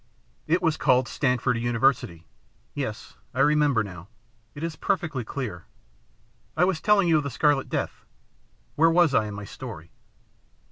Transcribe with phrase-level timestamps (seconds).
[0.47, 2.25] It was called Stanford University.
[2.73, 4.07] Yes, I remember now.
[4.55, 5.65] It is perfectly clear.
[6.57, 8.03] I was telling you of the Scarlet Death.
[8.73, 9.91] Where was I in my story?"